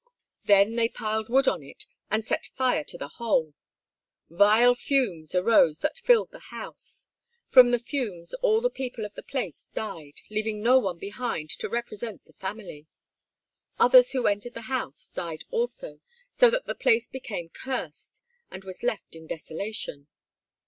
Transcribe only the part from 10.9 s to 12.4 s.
behind to represent the